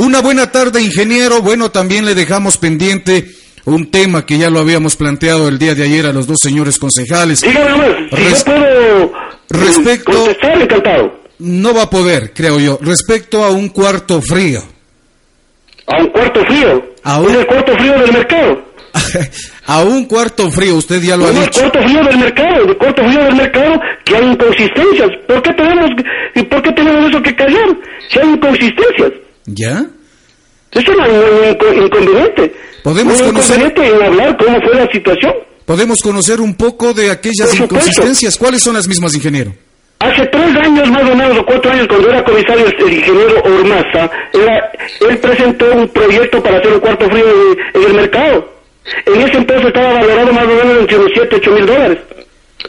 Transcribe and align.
Una 0.00 0.22
buena 0.22 0.50
tarde, 0.50 0.80
ingeniero. 0.80 1.42
Bueno, 1.42 1.70
también 1.70 2.06
le 2.06 2.14
dejamos 2.14 2.56
pendiente 2.56 3.32
un 3.66 3.90
tema 3.90 4.24
que 4.24 4.38
ya 4.38 4.48
lo 4.48 4.58
habíamos 4.58 4.96
planteado 4.96 5.46
el 5.46 5.58
día 5.58 5.74
de 5.74 5.84
ayer 5.84 6.06
a 6.06 6.12
los 6.14 6.26
dos 6.26 6.38
señores 6.40 6.78
concejales. 6.78 7.42
Dígame 7.42 8.08
si 8.08 8.30
yo 8.30 8.44
puedo 8.46 9.12
respecto, 9.50 10.12
contestar, 10.12 10.62
encantado. 10.62 11.20
No 11.40 11.74
va 11.74 11.82
a 11.82 11.90
poder, 11.90 12.32
creo 12.32 12.58
yo. 12.58 12.78
Respecto 12.80 13.44
a 13.44 13.50
un 13.50 13.68
cuarto 13.68 14.22
frío. 14.22 14.62
¿A 15.86 15.98
un 15.98 16.08
cuarto 16.08 16.46
frío? 16.46 16.82
¿A 17.02 17.20
un... 17.20 17.30
¿Es 17.32 17.36
el 17.36 17.46
cuarto 17.46 17.72
frío 17.76 17.92
del 17.98 18.12
mercado? 18.12 18.62
a 19.66 19.82
un 19.82 20.06
cuarto 20.06 20.50
frío, 20.50 20.76
usted 20.76 21.02
ya 21.02 21.18
lo 21.18 21.26
ha 21.26 21.30
dicho. 21.30 21.42
El 21.42 21.70
cuarto 21.70 21.82
frío 21.82 22.04
del 22.04 22.18
mercado, 22.18 22.64
el 22.64 22.76
cuarto 22.78 23.02
frío 23.04 23.24
del 23.24 23.34
mercado, 23.34 23.80
que 24.06 24.16
hay 24.16 24.24
inconsistencias. 24.24 25.10
¿Por 25.28 25.42
qué 25.42 25.52
tenemos, 25.52 25.90
y 26.36 26.42
por 26.44 26.62
qué 26.62 26.72
tenemos 26.72 27.10
eso 27.10 27.22
que 27.22 27.36
callar? 27.36 27.76
Si 28.08 28.18
hay 28.18 28.28
inconsistencias. 28.30 29.12
¿Ya? 29.54 29.86
Eso 30.72 30.92
no 30.94 31.04
es 31.04 31.56
un 31.60 31.82
inconveniente. 31.84 32.54
¿Podemos 32.82 33.20
un 33.20 33.26
conocer... 33.26 33.56
inconveniente 33.60 33.96
en 33.96 34.02
hablar 34.02 34.36
cómo 34.36 34.60
fue 34.62 34.74
la 34.74 34.90
situación. 34.92 35.34
Podemos 35.64 35.98
conocer 36.00 36.40
un 36.40 36.54
poco 36.54 36.92
de 36.94 37.10
aquellas 37.10 37.54
inconsistencias. 37.58 38.36
¿Cuáles 38.36 38.62
son 38.62 38.74
las 38.74 38.88
mismas, 38.88 39.14
ingeniero? 39.14 39.52
Hace 40.00 40.26
tres 40.28 40.56
años 40.56 40.90
más 40.90 41.02
o 41.02 41.14
menos, 41.14 41.38
o 41.38 41.44
cuatro 41.44 41.70
años, 41.70 41.86
cuando 41.86 42.08
era 42.08 42.24
comisario 42.24 42.66
el 42.66 42.92
ingeniero 42.92 43.42
Ormaza, 43.44 44.10
era, 44.32 44.72
él 45.08 45.18
presentó 45.18 45.70
un 45.74 45.88
proyecto 45.88 46.42
para 46.42 46.58
hacer 46.58 46.72
un 46.72 46.80
cuarto 46.80 47.06
frío 47.10 47.26
en, 47.28 47.80
en 47.82 47.88
el 47.88 47.94
mercado. 47.94 48.48
En 49.06 49.20
ese 49.20 49.36
entonces 49.36 49.66
estaba 49.66 49.92
valorado 49.92 50.32
más 50.32 50.44
o 50.44 50.48
menos 50.48 50.80
entre 50.80 50.98
unos 50.98 51.12
7, 51.14 51.36
8 51.36 51.50
mil 51.52 51.66
dólares. 51.66 51.98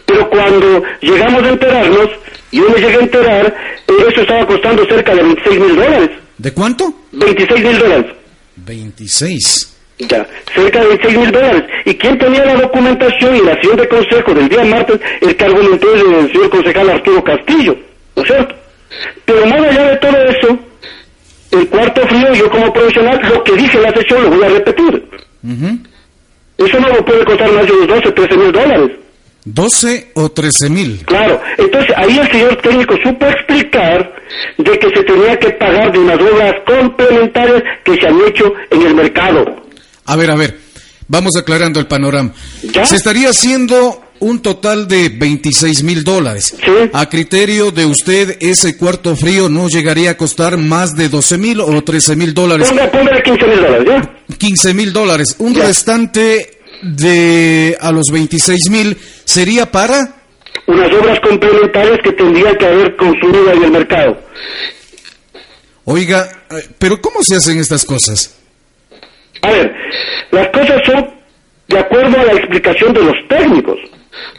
Pero 0.06 0.30
cuando 0.30 0.84
llegamos 1.02 1.44
a 1.44 1.50
enterarnos, 1.50 2.10
yo 2.52 2.70
me 2.70 2.82
llegué 2.82 2.96
a 2.96 3.00
enterar, 3.00 3.56
eso 3.88 4.22
estaba 4.22 4.46
costando 4.46 4.86
cerca 4.86 5.16
de 5.16 5.24
26 5.24 5.60
mil 5.60 5.76
dólares. 5.76 6.10
¿De 6.42 6.52
cuánto? 6.52 6.92
26 7.12 7.64
mil 7.64 7.78
dólares. 7.78 8.06
26. 8.56 9.78
Ya, 10.00 10.28
cerca 10.56 10.80
de 10.82 10.88
26 10.88 11.18
mil 11.20 11.32
dólares. 11.32 11.64
¿Y 11.86 11.94
quién 11.94 12.18
tenía 12.18 12.44
la 12.44 12.56
documentación 12.56 13.36
y 13.36 13.42
la 13.42 13.52
acción 13.54 13.78
de 13.78 13.88
consejo 13.88 14.34
del 14.34 14.50
día 14.50 14.64
martes? 14.64 15.00
El 15.22 15.36
que 15.36 15.46
argumentó 15.46 15.94
el 15.94 16.32
señor 16.32 16.50
concejal 16.50 16.90
Arturo 16.90 17.24
Castillo, 17.24 17.78
¿no 18.16 18.24
es 18.24 18.28
cierto? 18.28 18.56
Pero 19.26 19.46
más 19.46 19.62
allá 19.62 19.92
de 19.92 19.98
todo 19.98 20.18
eso, 20.18 20.60
el 21.52 21.68
cuarto 21.68 22.08
frío, 22.08 22.34
yo 22.34 22.50
como 22.50 22.74
profesional, 22.74 23.22
lo 23.32 23.44
que 23.44 23.52
dije 23.56 23.78
en 23.78 23.84
la 23.84 23.94
sesión 23.94 24.24
lo 24.24 24.30
voy 24.32 24.44
a 24.44 24.50
repetir. 24.50 25.10
Eso 26.58 26.80
no 26.80 26.88
lo 26.90 27.06
puede 27.06 27.24
costar 27.24 27.52
más 27.52 27.68
de 27.68 27.72
unos 27.72 27.88
12, 27.88 28.12
13 28.14 28.38
mil 28.38 28.52
dólares. 28.52 28.92
12 29.46 30.12
o 30.16 30.30
13 30.32 30.70
mil. 30.70 31.04
Claro, 31.06 31.42
entonces 31.58 31.92
ahí 31.98 32.18
el 32.20 32.32
señor 32.32 32.56
técnico 32.62 32.96
supo 33.04 33.26
explicar 33.28 34.14
de 34.58 34.80
que 34.80 34.90
se 34.90 35.04
tenía 35.04 35.38
que 35.40 35.50
pagar 35.52 35.92
de 35.92 36.00
unas 36.00 36.20
obras 36.22 36.54
complementarias 36.66 37.64
que 37.84 37.96
se 37.98 38.08
han 38.08 38.20
hecho 38.28 38.54
en 38.70 38.82
el 38.84 38.96
mercado. 38.96 39.46
A 40.06 40.16
ver, 40.16 40.30
a 40.32 40.36
ver, 40.36 40.58
vamos 41.08 41.32
aclarando 41.38 41.80
el 41.80 41.88
panorama. 41.88 42.32
¿Ya? 42.64 42.86
Se 42.86 42.96
estaría 42.96 43.30
haciendo 43.30 44.02
un 44.20 44.40
total 44.44 44.88
de 44.88 45.10
26 45.10 45.82
mil 45.84 46.04
dólares. 46.04 46.56
Sí. 46.64 46.72
A 46.94 47.10
criterio 47.10 47.72
de 47.72 47.88
usted, 47.88 48.38
ese 48.40 48.78
cuarto 48.78 49.16
frío 49.16 49.50
no 49.50 49.68
llegaría 49.68 50.12
a 50.12 50.18
costar 50.18 50.58
más 50.58 50.96
de 50.96 51.10
12 51.10 51.38
mil 51.40 51.60
o 51.62 51.84
13 51.84 52.16
mil 52.16 52.34
dólares. 52.36 52.70
Ponga, 52.70 52.92
póngale 52.92 53.24
15 53.24 53.48
mil 53.48 53.58
dólares, 53.62 53.88
¿ya? 53.88 54.38
15 54.38 54.74
mil 54.76 54.94
dólares. 54.94 55.36
Un 55.40 55.56
Ya. 55.56 55.66
restante 55.66 56.61
de 56.82 57.78
a 57.80 57.92
los 57.92 58.12
26 58.12 58.70
mil 58.70 58.98
sería 59.26 59.72
para... 59.72 60.16
Unas 60.68 60.92
obras 60.94 61.20
complementarias 61.22 62.00
que 62.04 62.12
tendrían 62.12 62.56
que 62.56 62.66
haber 62.66 62.96
construido 62.96 63.52
en 63.52 63.64
el 63.64 63.72
mercado. 63.72 64.18
Oiga, 65.86 66.30
eh, 66.50 66.68
pero 66.78 67.02
¿cómo 67.02 67.24
se 67.24 67.36
hacen 67.36 67.60
estas 67.60 67.86
cosas? 67.86 68.38
A 69.42 69.52
ver, 69.52 69.74
las 70.32 70.48
cosas 70.50 70.82
son 70.86 71.10
de 71.68 71.80
acuerdo 71.80 72.20
a 72.20 72.26
la 72.26 72.34
explicación 72.34 72.94
de 72.94 73.04
los 73.04 73.16
técnicos. 73.28 73.80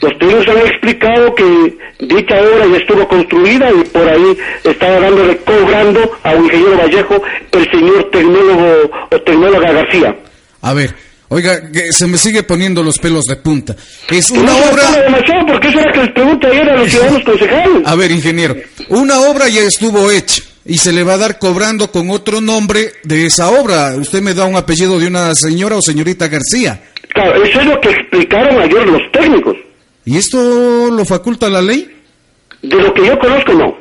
Los 0.00 0.16
técnicos 0.18 0.48
han 0.48 0.58
explicado 0.58 1.34
que 1.34 1.78
dicha 2.00 2.40
obra 2.40 2.66
ya 2.66 2.76
estuvo 2.76 3.08
construida 3.08 3.70
y 3.70 3.84
por 3.88 4.08
ahí 4.08 4.36
estaba 4.64 5.00
dándole, 5.00 5.36
cobrando 5.38 6.18
a 6.22 6.30
un 6.30 6.44
ingeniero 6.44 6.78
Vallejo 6.78 7.22
el 7.52 7.70
señor 7.70 8.10
tecnólogo 8.10 8.90
o 9.10 9.20
tecnóloga 9.22 9.72
García. 9.72 10.16
A 10.60 10.74
ver, 10.74 10.94
oiga, 11.32 11.70
que 11.70 11.92
se 11.92 12.06
me 12.06 12.18
sigue 12.18 12.42
poniendo 12.42 12.82
los 12.82 12.98
pelos 12.98 13.24
de 13.24 13.36
punta. 13.36 13.74
Es 14.10 14.30
una 14.30 14.52
no 14.52 14.70
obra... 14.70 14.90
demasiado 15.02 15.46
porque 15.46 15.68
eso 15.68 15.80
era 15.80 15.92
que 15.92 16.00
les 16.00 16.10
pregunta 16.12 16.48
ayer 16.48 16.68
a 16.70 16.76
los 16.76 16.88
ciudadanos 16.90 17.24
concejales. 17.24 17.82
A 17.86 17.94
ver, 17.94 18.10
ingeniero, 18.10 18.56
una 18.88 19.20
obra 19.22 19.48
ya 19.48 19.62
estuvo 19.62 20.10
hecha 20.10 20.42
y 20.64 20.78
se 20.78 20.92
le 20.92 21.02
va 21.02 21.14
a 21.14 21.18
dar 21.18 21.38
cobrando 21.38 21.90
con 21.90 22.10
otro 22.10 22.40
nombre 22.40 22.92
de 23.04 23.26
esa 23.26 23.50
obra. 23.50 23.94
Usted 23.96 24.20
me 24.20 24.34
da 24.34 24.44
un 24.44 24.56
apellido 24.56 24.98
de 24.98 25.06
una 25.06 25.34
señora 25.34 25.76
o 25.76 25.82
señorita 25.82 26.28
García. 26.28 26.80
Claro, 27.08 27.42
eso 27.42 27.60
es 27.60 27.66
lo 27.66 27.80
que 27.80 27.90
explicaron 27.90 28.60
ayer 28.60 28.86
los 28.86 29.02
técnicos. 29.12 29.56
¿Y 30.04 30.16
esto 30.16 30.90
lo 30.90 31.04
faculta 31.04 31.48
la 31.48 31.62
ley? 31.62 31.88
De 32.62 32.76
lo 32.76 32.92
que 32.94 33.06
yo 33.06 33.18
conozco, 33.18 33.52
no. 33.54 33.76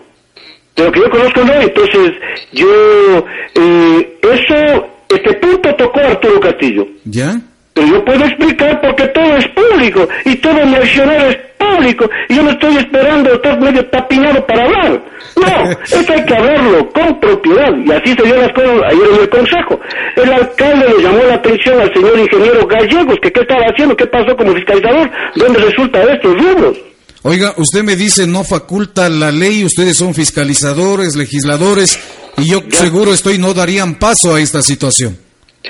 De 0.76 0.84
lo 0.86 0.92
que 0.92 1.00
yo 1.00 1.10
conozco, 1.10 1.44
no. 1.44 1.54
Entonces, 1.54 2.12
yo, 2.54 3.26
eh, 3.56 4.20
eso, 4.22 4.91
este 5.16 5.34
punto 5.34 5.76
tocó 5.76 6.00
Arturo 6.00 6.40
Castillo. 6.40 6.88
¿Ya? 7.06 7.40
Pero 7.74 7.88
yo 7.88 8.06
puedo 8.06 8.26
explicar 8.26 8.82
porque 8.82 9.08
todo 9.08 9.38
es 9.38 9.48
público 9.50 10.08
y 10.26 10.36
todo 10.36 10.66
mi 10.66 10.76
accionario 10.76 11.30
es 11.30 11.38
público 11.58 12.10
y 12.28 12.36
yo 12.36 12.44
no 12.44 12.50
estoy 12.50 12.78
esperando 12.78 13.34
estar 13.34 13.60
medio 13.62 13.86
tapiñado 13.86 14.46
para 14.46 14.64
hablar. 14.64 15.02
No, 15.38 15.72
eso 15.84 16.14
hay 16.14 16.26
que 16.26 16.36
hablarlo 16.36 16.90
con 16.90 17.20
propiedad 17.20 17.74
y 17.78 17.92
así 17.92 18.14
se 18.14 18.24
dio 18.24 18.36
las 18.36 18.52
cosas 18.52 18.84
ayer 18.88 19.08
en 19.14 19.22
el 19.22 19.30
consejo. 19.30 19.80
El 20.18 20.34
alcalde 20.34 20.86
le 20.90 21.04
llamó 21.04 21.24
la 21.24 21.36
atención 21.36 21.80
al 21.80 21.94
señor 21.94 22.20
ingeniero 22.20 22.68
Gallegos 22.68 23.20
que 23.22 23.32
qué 23.32 23.42
estaba 23.42 23.64
haciendo, 23.64 23.96
qué 23.96 24.08
pasó 24.08 24.36
como 24.36 24.54
fiscalizador, 24.54 25.10
dónde 25.36 25.60
resulta 25.60 26.06
de 26.06 26.14
estos 26.14 26.38
rubros. 26.38 26.91
Oiga, 27.24 27.54
usted 27.58 27.84
me 27.84 27.96
dice 27.96 28.26
no 28.26 28.44
faculta 28.44 29.08
la 29.08 29.32
ley, 29.32 29.64
ustedes 29.64 29.98
son 29.98 30.14
fiscalizadores, 30.14 31.16
legisladores, 31.16 32.00
y 32.38 32.50
yo 32.50 32.64
seguro 32.70 33.14
estoy 33.14 33.38
no 33.38 33.54
darían 33.54 33.96
paso 33.96 34.34
a 34.34 34.42
esta 34.42 34.62
situación. 34.64 35.18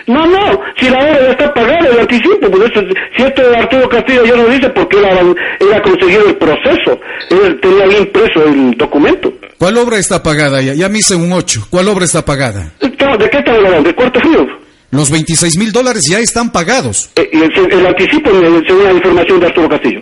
No, 0.07 0.25
no, 0.25 0.61
si 0.79 0.90
la 0.90 1.00
obra 1.00 1.19
ya 1.22 1.31
está 1.31 1.53
pagada, 1.53 1.90
el 1.90 2.00
anticipo, 2.00 2.50
pues 2.50 2.72
si 3.17 3.23
esto 3.23 3.41
de 3.41 3.57
Arturo 3.57 3.90
Castillo 3.90 4.23
ya 4.25 4.35
lo 4.38 4.47
dice 4.47 4.69
porque 4.69 4.97
él 4.97 5.35
él 5.59 5.73
ha 5.73 5.81
conseguido 5.81 6.28
el 6.28 6.38
proceso, 6.38 6.97
él 7.29 7.59
tenía 7.61 7.85
bien 7.85 8.03
impreso 8.03 8.45
el 8.45 8.72
documento. 8.78 9.34
¿Cuál 9.57 9.78
obra 9.78 9.97
está 9.97 10.23
pagada 10.23 10.61
ya? 10.61 10.73
Ya 10.73 10.88
me 10.88 11.00
hice 11.00 11.16
un 11.16 11.34
8. 11.34 11.67
¿Cuál 11.69 11.90
obra 11.90 12.06
está 12.06 12.23
pagada? 12.23 12.72
¿De 12.79 12.90
qué 13.29 13.38
estamos 13.38 13.66
hablando? 13.66 13.90
¿De 13.90 13.95
cuarto 13.95 14.22
frío? 14.22 14.47
Los 14.91 15.11
26 15.11 15.57
mil 15.57 15.72
dólares 15.72 16.03
ya 16.09 16.19
están 16.19 16.51
pagados. 16.51 17.09
Eh, 17.16 17.29
y 17.34 17.38
el, 17.38 17.73
el 17.73 17.85
anticipo 17.85 18.29
eh, 18.29 18.63
según 18.66 18.84
la 18.85 18.94
información 18.94 19.40
de 19.41 19.45
Arturo 19.47 19.69
Castillo. 19.69 20.01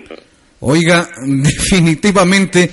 Oiga, 0.62 1.08
definitivamente, 1.26 2.70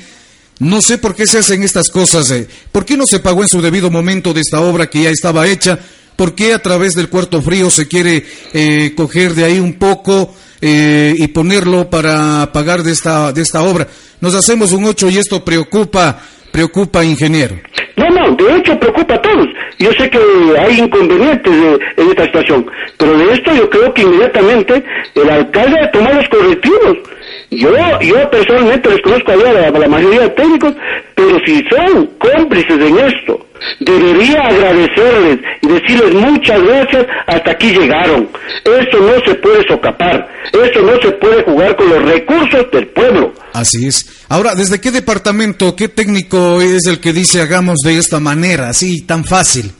no 0.60 0.80
sé 0.80 0.98
por 0.98 1.14
qué 1.14 1.26
se 1.26 1.38
hacen 1.38 1.62
estas 1.62 1.90
cosas. 1.90 2.30
eh. 2.30 2.46
¿Por 2.72 2.84
qué 2.84 2.96
no 2.96 3.04
se 3.06 3.20
pagó 3.20 3.42
en 3.42 3.48
su 3.48 3.60
debido 3.60 3.90
momento 3.90 4.32
de 4.32 4.40
esta 4.40 4.60
obra 4.60 4.88
que 4.88 5.02
ya 5.02 5.10
estaba 5.10 5.46
hecha? 5.46 5.78
¿Por 6.16 6.34
qué 6.34 6.54
a 6.54 6.58
través 6.60 6.94
del 6.94 7.08
cuarto 7.10 7.42
frío 7.42 7.68
se 7.70 7.86
quiere 7.88 8.24
eh, 8.54 8.94
coger 8.96 9.34
de 9.34 9.44
ahí 9.44 9.58
un 9.58 9.74
poco 9.74 10.34
eh, 10.62 11.14
y 11.16 11.28
ponerlo 11.28 11.90
para 11.90 12.50
pagar 12.52 12.82
de 12.82 12.92
esta, 12.92 13.32
de 13.32 13.42
esta 13.42 13.62
obra? 13.62 13.86
Nos 14.20 14.34
hacemos 14.34 14.72
un 14.72 14.84
8 14.86 15.10
y 15.10 15.18
esto 15.18 15.44
preocupa, 15.44 16.18
preocupa, 16.50 17.04
ingeniero. 17.04 17.60
No, 17.98 18.08
no, 18.08 18.34
de 18.34 18.56
hecho 18.56 18.78
preocupa 18.80 19.14
a 19.14 19.20
todos. 19.22 19.46
Yo 19.78 19.90
sé 19.92 20.08
que 20.08 20.18
hay 20.58 20.78
inconvenientes 20.80 21.52
de- 21.52 21.78
en 22.02 22.08
esta 22.10 22.24
situación, 22.24 22.66
pero 22.96 23.16
de 23.18 23.34
esto 23.34 23.54
yo 23.54 23.68
creo 23.68 23.92
que 23.92 24.02
inmediatamente 24.02 24.82
el 25.14 25.28
alcalde 25.30 25.76
ha 25.82 25.90
tomado 25.90 26.14
los 26.14 26.28
correctivos. 26.30 26.96
Yo, 27.50 27.70
yo 28.00 28.30
personalmente 28.30 28.90
les 28.90 29.00
conozco 29.02 29.32
a 29.32 29.36
la, 29.36 29.68
a 29.68 29.70
la 29.70 29.88
mayoría 29.88 30.22
de 30.22 30.30
técnicos, 30.30 30.74
pero 31.14 31.38
si 31.44 31.64
son 31.68 32.06
cómplices 32.18 32.78
en 32.78 32.98
esto, 32.98 33.46
debería 33.80 34.40
agradecerles 34.42 35.38
y 35.62 35.68
decirles 35.68 36.14
muchas 36.14 36.62
gracias, 36.62 37.06
hasta 37.26 37.50
aquí 37.50 37.70
llegaron. 37.70 38.28
Esto 38.64 39.00
no 39.00 39.24
se 39.24 39.34
puede 39.36 39.66
socapar, 39.68 40.28
esto 40.52 40.82
no 40.82 41.00
se 41.00 41.10
puede 41.12 41.42
jugar 41.44 41.76
con 41.76 41.88
los 41.88 42.02
recursos 42.04 42.70
del 42.72 42.86
pueblo. 42.88 43.32
Así 43.52 43.86
es. 43.86 44.24
Ahora, 44.28 44.54
¿desde 44.54 44.80
qué 44.80 44.90
departamento, 44.90 45.76
qué 45.76 45.88
técnico 45.88 46.60
es 46.60 46.86
el 46.86 47.00
que 47.00 47.12
dice 47.12 47.40
hagamos 47.40 47.78
de 47.84 47.98
esta 47.98 48.20
manera, 48.20 48.68
así 48.68 49.02
tan 49.02 49.24
fácil? 49.24 49.72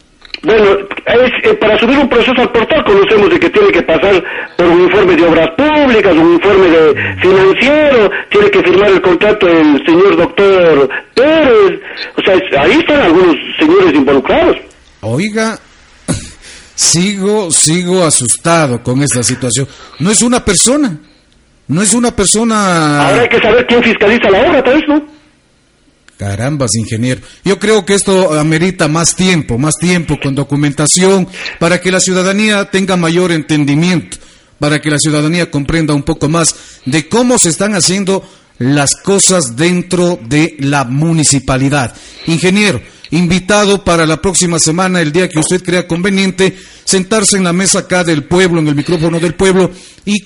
Bueno, 0.43 0.79
es, 1.06 1.31
eh, 1.50 1.55
para 1.55 1.79
subir 1.79 1.99
un 1.99 2.08
proceso 2.08 2.41
al 2.41 2.50
portal 2.53 2.85
conocemos 2.85 3.31
de 3.31 3.38
que 3.38 3.50
tiene 3.50 3.69
que 3.70 3.82
pasar 3.82 4.23
por 4.56 4.67
un 4.67 4.81
informe 4.82 5.14
de 5.17 5.25
obras 5.25 5.49
públicas, 5.56 6.12
un 6.14 6.32
informe 6.35 6.69
de 6.69 7.17
financiero, 7.20 8.11
tiene 8.31 8.50
que 8.50 8.62
firmar 8.62 8.91
el 8.91 9.00
contrato 9.00 9.49
el 9.49 9.82
señor 9.87 10.17
doctor 10.17 10.88
Pérez, 11.14 11.81
o 12.17 12.23
sea, 12.23 12.35
es- 12.35 12.58
ahí 12.58 12.73
están 12.79 13.00
algunos 13.00 13.37
señores 13.58 13.94
involucrados. 13.94 14.56
Oiga, 15.03 15.58
sigo, 16.75 17.50
sigo 17.50 18.05
asustado 18.05 18.82
con 18.82 19.03
esta 19.03 19.23
situación. 19.23 19.67
No 19.99 20.11
es 20.11 20.23
una 20.23 20.44
persona, 20.44 20.97
no 21.69 21.82
es 21.82 21.94
una 21.94 22.11
persona. 22.14 23.08
Ahora 23.08 23.23
hay 23.23 23.29
que 23.29 23.41
saber 23.41 23.67
quién 23.67 23.82
fiscaliza 23.82 24.31
la 24.31 24.41
obra, 24.41 24.62
tal 24.62 24.75
vez, 24.75 24.85
¿no? 24.88 25.06
Carambas, 26.17 26.75
ingeniero. 26.75 27.21
Yo 27.45 27.59
creo 27.59 27.85
que 27.85 27.95
esto 27.95 28.39
amerita 28.39 28.89
más 28.89 29.15
tiempo, 29.15 29.59
más 29.59 29.75
tiempo 29.79 30.17
con 30.23 30.35
documentación 30.35 31.29
para 31.61 31.81
que 31.81 31.91
la 31.91 32.01
ciudadanía 32.01 32.71
tenga 32.71 32.97
mayor 32.97 33.33
entendimiento, 33.33 34.17
para 34.59 34.81
que 34.81 34.91
la 34.91 34.99
ciudadanía 34.99 35.51
comprenda 35.51 35.93
un 35.93 36.03
poco 36.03 36.29
más 36.29 36.55
de 36.87 37.09
cómo 37.09 37.39
se 37.39 37.51
están 37.51 37.75
haciendo 37.75 38.27
las 38.59 38.97
cosas 38.97 39.57
dentro 39.57 40.19
de 40.27 40.57
la 40.59 40.85
municipalidad. 40.85 41.95
Ingeniero, 42.27 42.81
invitado 43.11 43.85
para 43.85 44.06
la 44.06 44.20
próxima 44.20 44.58
semana, 44.58 45.00
el 45.00 45.12
día 45.12 45.29
que 45.29 45.38
usted 45.38 45.62
crea 45.62 45.87
conveniente, 45.87 46.56
sentarse 46.85 47.37
en 47.37 47.44
la 47.44 47.53
mesa 47.53 47.81
acá 47.81 48.05
del 48.05 48.25
pueblo, 48.25 48.61
en 48.61 48.69
el 48.69 48.75
micrófono 48.75 49.20
del 49.20 49.35
pueblo, 49.35 49.70
y, 50.06 50.23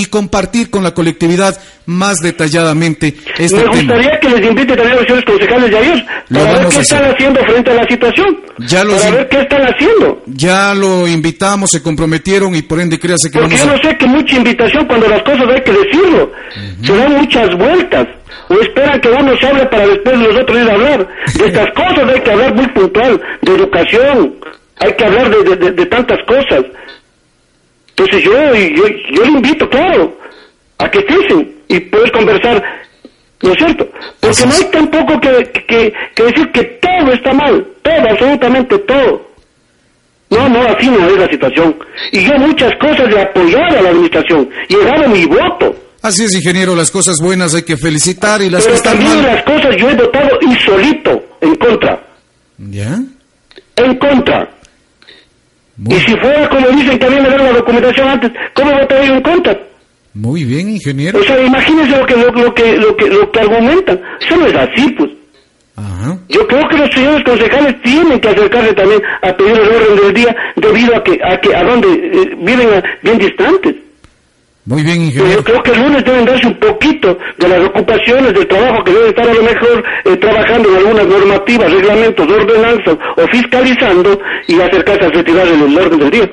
y, 0.00 0.04
compartir 0.06 0.70
con 0.70 0.82
la 0.82 0.94
colectividad 0.94 1.60
más 1.84 2.16
detalladamente 2.20 3.14
este 3.38 3.56
Me 3.56 3.66
gustaría 3.66 4.18
que 4.18 4.28
les 4.30 4.48
invite 4.48 4.74
también 4.74 4.92
a 4.92 4.94
los 4.94 5.02
señores 5.02 5.24
concejales 5.26 5.70
de 5.70 5.78
ellos 5.78 6.02
para 6.30 6.58
ver 6.58 6.68
qué 6.68 6.80
están 6.80 7.04
haciendo 7.04 7.40
frente 7.44 7.70
a 7.70 7.74
la 7.74 7.86
situación. 7.86 8.40
Ya 8.60 8.82
para 8.84 9.10
ver 9.10 9.28
qué 9.28 9.40
están 9.40 9.62
haciendo. 9.62 10.22
Ya 10.26 10.74
lo 10.74 11.06
invitamos, 11.06 11.70
se 11.70 11.82
comprometieron 11.82 12.54
y 12.54 12.62
por 12.62 12.80
ende 12.80 12.98
créase 12.98 13.30
que 13.30 13.38
Porque 13.40 13.58
yo 13.58 13.66
no 13.66 13.76
sé 13.76 13.94
que 13.98 14.06
mucha 14.06 14.36
invitación 14.36 14.86
cuando 14.86 15.06
las 15.06 15.22
cosas 15.22 15.44
hay 15.54 15.62
que 15.62 15.72
decirlo. 15.72 16.32
Se 16.82 16.96
dan 16.96 17.12
muchas 17.12 17.54
vueltas 17.54 18.06
o 18.48 18.54
esperan 18.54 19.00
que 19.00 19.08
uno 19.08 19.36
se 19.36 19.46
hable 19.46 19.66
para 19.66 19.86
después 19.86 20.18
nosotros 20.18 20.62
ir 20.62 20.70
a 20.70 20.74
hablar. 20.74 21.08
De 21.38 21.46
estas 21.46 21.70
cosas 21.72 22.08
hay 22.08 22.20
que 22.20 22.30
hablar 22.30 22.54
muy 22.54 22.66
puntual, 22.68 23.20
de 23.40 23.52
educación, 23.52 24.34
hay 24.78 24.92
que 24.94 25.04
hablar 25.04 25.30
de, 25.30 25.86
tantas 25.86 26.18
cosas. 26.24 26.64
Entonces 27.90 28.24
yo, 28.24 28.54
yo, 28.54 28.88
yo 29.10 29.24
le 29.24 29.30
invito, 29.30 29.68
claro, 29.68 30.16
a 30.78 30.90
que 30.90 30.98
estén 30.98 31.54
y 31.68 31.80
poder 31.80 32.12
conversar, 32.12 32.62
¿no 33.42 33.52
es 33.52 33.58
cierto? 33.58 33.88
Porque 34.20 34.46
no 34.46 34.52
hay 34.54 34.64
tampoco 34.70 35.20
que, 35.20 35.52
que, 35.66 35.94
que 36.14 36.22
decir 36.22 36.52
que 36.52 36.64
todo 36.64 37.12
está 37.12 37.32
mal, 37.32 37.66
todo, 37.82 38.08
absolutamente 38.10 38.78
todo. 38.78 39.32
No, 40.32 40.48
no, 40.48 40.62
así 40.62 40.88
no 40.88 41.06
es 41.06 41.18
la 41.18 41.28
situación. 41.28 41.76
Y 42.10 42.24
yo 42.24 42.38
muchas 42.38 42.74
cosas 42.76 43.06
le 43.12 43.20
apoyado 43.20 43.78
a 43.78 43.82
la 43.82 43.90
administración 43.90 44.48
y 44.68 44.74
he 44.74 44.84
dado 44.84 45.08
mi 45.08 45.26
voto. 45.26 45.76
Así 46.02 46.24
es, 46.24 46.34
ingeniero, 46.34 46.74
las 46.74 46.90
cosas 46.90 47.18
buenas 47.20 47.54
hay 47.54 47.62
que 47.62 47.76
felicitar 47.76 48.42
y 48.42 48.50
las 48.50 48.64
Pero 48.64 48.72
que 48.72 48.76
están 48.76 48.98
también 48.98 49.22
las 49.22 49.42
cosas 49.44 49.76
yo 49.76 49.88
he 49.88 49.94
votado 49.94 50.38
insolito, 50.40 51.24
en 51.40 51.54
contra. 51.54 52.02
¿Ya? 52.58 53.00
En 53.76 53.98
contra. 53.98 54.50
Y 55.88 55.94
si 55.94 56.16
fuera 56.18 56.48
como 56.48 56.68
dicen 56.70 56.98
que 56.98 57.06
había 57.06 57.22
me 57.22 57.30
la 57.30 57.52
documentación 57.52 58.08
antes, 58.08 58.32
¿cómo 58.54 58.72
votaría 58.72 59.14
en 59.14 59.22
contra? 59.22 59.58
Muy 60.14 60.44
bien, 60.44 60.68
ingeniero. 60.70 61.20
O 61.20 61.24
sea, 61.24 61.40
imagínense 61.40 61.96
lo 61.96 62.06
que, 62.06 62.16
lo, 62.16 62.54
que, 62.54 62.76
lo, 62.76 62.96
que, 62.96 63.08
lo 63.08 63.32
que 63.32 63.40
argumentan. 63.40 64.00
Eso 64.20 64.36
no 64.36 64.46
es 64.46 64.54
así, 64.54 64.88
pues. 64.98 65.10
Ajá. 65.76 66.18
Yo 66.28 66.46
creo 66.46 66.68
que 66.68 66.76
los 66.76 66.90
señores 66.90 67.24
concejales 67.24 67.80
tienen 67.82 68.20
que 68.20 68.28
acercarse 68.28 68.74
también 68.74 69.00
a 69.22 69.34
pedir 69.34 69.52
el 69.52 69.68
orden 69.68 69.96
del 69.96 70.14
día 70.14 70.36
debido 70.56 70.96
a 70.96 71.02
que 71.02 71.18
a 71.24 71.40
que 71.40 71.56
a 71.56 71.62
donde 71.64 71.88
eh, 71.88 72.36
viven 72.38 72.82
bien 73.02 73.18
distantes. 73.18 73.74
Muy 74.64 74.82
bien, 74.84 75.02
ingeniero. 75.02 75.40
Yo 75.40 75.44
creo 75.44 75.62
que 75.62 75.70
el 75.72 75.80
lunes 75.80 76.04
deben 76.04 76.24
darse 76.24 76.46
un 76.46 76.58
poquito 76.60 77.18
de 77.38 77.48
las 77.48 77.68
ocupaciones, 77.68 78.32
del 78.32 78.46
trabajo 78.46 78.84
que 78.84 78.92
deben 78.92 79.08
estar 79.08 79.28
a 79.28 79.34
lo 79.34 79.42
mejor 79.42 79.84
eh, 80.04 80.16
trabajando 80.16 80.68
en 80.68 80.76
algunas 80.76 81.06
normativas, 81.06 81.72
reglamentos, 81.72 82.28
ordenanzas 82.30 82.96
o 83.16 83.26
fiscalizando 83.26 84.20
y 84.46 84.60
acercarse 84.60 85.04
a 85.04 85.08
retirar 85.08 85.48
el 85.48 85.78
orden 85.78 85.98
del 85.98 86.10
día. 86.10 86.30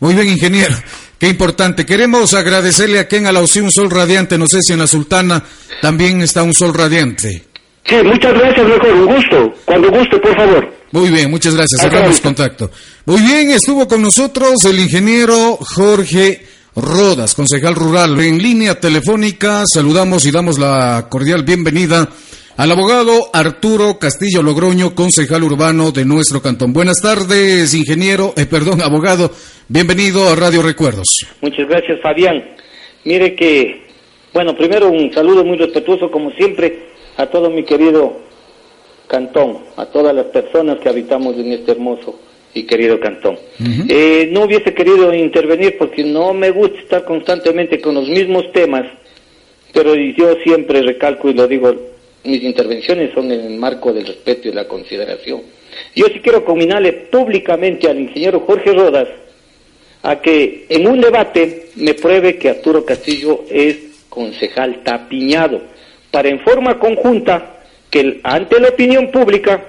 Muy 0.00 0.14
bien, 0.14 0.28
ingeniero. 0.28 0.74
Qué 1.18 1.28
importante. 1.28 1.86
Queremos 1.86 2.34
agradecerle 2.34 2.98
a 2.98 3.08
Ken 3.08 3.26
Alausí 3.26 3.60
un 3.60 3.70
sol 3.70 3.90
radiante. 3.90 4.36
No 4.36 4.48
sé 4.48 4.58
si 4.60 4.72
en 4.72 4.80
la 4.80 4.86
Sultana 4.86 5.42
también 5.80 6.20
está 6.20 6.42
un 6.42 6.52
sol 6.52 6.74
radiante. 6.74 7.44
Sí, 7.84 7.96
muchas 8.02 8.34
gracias, 8.34 8.66
mejor. 8.66 8.92
Un 8.92 9.06
gusto. 9.06 9.54
Cuando 9.64 9.90
guste, 9.90 10.18
por 10.18 10.36
favor. 10.36 10.74
Muy 10.90 11.10
bien, 11.10 11.30
muchas 11.30 11.54
gracias. 11.54 11.84
Hagamos 11.84 12.20
contacto. 12.20 12.70
Muy 13.06 13.20
bien, 13.20 13.50
estuvo 13.50 13.86
con 13.86 14.02
nosotros 14.02 14.64
el 14.64 14.78
ingeniero 14.78 15.56
Jorge 15.56 16.45
Rodas, 16.76 17.34
concejal 17.34 17.74
rural. 17.74 18.20
En 18.20 18.36
línea 18.36 18.78
telefónica 18.78 19.64
saludamos 19.66 20.26
y 20.26 20.30
damos 20.30 20.58
la 20.58 21.06
cordial 21.08 21.42
bienvenida 21.42 22.06
al 22.58 22.70
abogado 22.70 23.30
Arturo 23.32 23.98
Castillo 23.98 24.42
Logroño, 24.42 24.94
concejal 24.94 25.42
urbano 25.42 25.90
de 25.90 26.04
nuestro 26.04 26.42
cantón. 26.42 26.74
Buenas 26.74 27.00
tardes, 27.02 27.72
ingeniero, 27.72 28.34
eh, 28.36 28.44
perdón, 28.44 28.82
abogado. 28.82 29.30
Bienvenido 29.68 30.28
a 30.28 30.36
Radio 30.36 30.60
Recuerdos. 30.60 31.26
Muchas 31.40 31.66
gracias, 31.66 31.98
Fabián. 32.02 32.44
Mire 33.04 33.34
que, 33.34 33.86
bueno, 34.34 34.54
primero 34.54 34.90
un 34.90 35.10
saludo 35.14 35.46
muy 35.46 35.56
respetuoso, 35.56 36.10
como 36.10 36.30
siempre, 36.32 36.88
a 37.16 37.24
todo 37.24 37.48
mi 37.48 37.64
querido 37.64 38.20
cantón, 39.08 39.60
a 39.78 39.86
todas 39.86 40.14
las 40.14 40.26
personas 40.26 40.78
que 40.80 40.90
habitamos 40.90 41.36
en 41.36 41.52
este 41.52 41.72
hermoso 41.72 42.25
y 42.56 42.62
querido 42.64 42.98
Cantón. 42.98 43.38
Eh, 43.86 44.30
no 44.32 44.44
hubiese 44.44 44.72
querido 44.72 45.12
intervenir 45.12 45.76
porque 45.76 46.02
no 46.02 46.32
me 46.32 46.50
gusta 46.50 46.78
estar 46.78 47.04
constantemente 47.04 47.82
con 47.82 47.94
los 47.94 48.08
mismos 48.08 48.50
temas, 48.52 48.86
pero 49.74 49.94
yo 49.94 50.36
siempre 50.42 50.80
recalco 50.80 51.28
y 51.28 51.34
lo 51.34 51.46
digo, 51.46 51.74
mis 52.24 52.42
intervenciones 52.42 53.12
son 53.12 53.30
en 53.30 53.40
el 53.40 53.58
marco 53.58 53.92
del 53.92 54.06
respeto 54.06 54.48
y 54.48 54.52
la 54.52 54.66
consideración. 54.66 55.42
Yo 55.94 56.06
sí 56.06 56.20
quiero 56.20 56.46
combinarle 56.46 56.92
públicamente 56.94 57.90
al 57.90 58.00
ingeniero 58.00 58.40
Jorge 58.40 58.72
Rodas 58.72 59.08
a 60.02 60.18
que 60.22 60.64
en 60.70 60.86
un 60.86 61.02
debate 61.02 61.68
me 61.76 61.92
pruebe 61.92 62.38
que 62.38 62.48
Arturo 62.48 62.86
Castillo 62.86 63.44
es 63.50 64.06
concejal 64.08 64.82
tapiñado, 64.82 65.60
para 66.10 66.30
en 66.30 66.40
forma 66.40 66.78
conjunta 66.78 67.58
que 67.90 68.20
ante 68.22 68.58
la 68.60 68.68
opinión 68.68 69.10
pública 69.10 69.62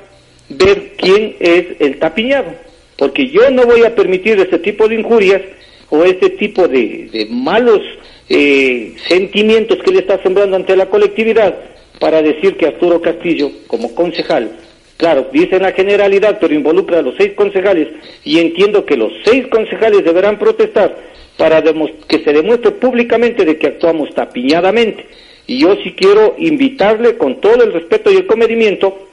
ver 0.48 0.94
quién 0.98 1.36
es 1.42 1.66
el 1.82 2.00
tapiñado 2.00 2.67
porque 2.98 3.30
yo 3.30 3.50
no 3.52 3.66
voy 3.66 3.84
a 3.84 3.96
permitir 3.96 4.40
este 4.40 4.60
tipo 4.60 4.88
de 4.88 4.96
injurias 4.96 5.42
o 5.90 6.04
este 6.04 6.32
tipo 6.32 6.68
de, 6.68 7.28
malos 7.30 7.82
eh, 8.30 8.94
sentimientos 9.08 9.78
que 9.84 9.92
le 9.92 10.00
está 10.00 10.22
sembrando 10.22 10.56
ante 10.56 10.76
la 10.76 10.88
colectividad 10.88 11.56
para 12.00 12.22
decir 12.22 12.58
que 12.58 12.68
Arturo 12.68 13.02
Castillo, 13.02 13.52
como 13.68 13.96
concejal, 13.96 14.52
claro, 14.98 15.28
dice 15.32 15.56
en 15.56 15.64
la 15.64 15.72
generalidad, 15.72 16.40
pero 16.40 16.54
involucra 16.54 17.00
a 17.00 17.02
los 17.04 17.16
seis 17.18 17.34
concejales 17.34 17.88
y 18.24 18.40
entiendo 18.40 18.86
que 18.86 18.98
los 18.98 19.14
seis 19.24 19.48
concejales 19.48 20.04
deberán 20.04 20.38
protestar 20.38 20.96
para 21.38 21.62
que 21.62 22.20
se 22.24 22.34
demuestre 22.34 22.72
públicamente 22.72 23.46
de 23.46 23.58
que 23.58 23.68
actuamos 23.68 24.14
tapiñadamente. 24.14 25.06
Y 25.46 25.60
yo 25.60 25.78
sí 25.84 25.94
quiero 25.94 26.36
invitarle 26.38 27.16
con 27.18 27.40
todo 27.40 27.64
el 27.64 27.72
respeto 27.72 28.12
y 28.12 28.18
el 28.18 28.26
comedimiento 28.26 29.08